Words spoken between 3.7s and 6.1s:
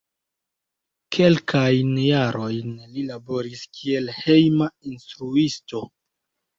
kiel hejma instruisto.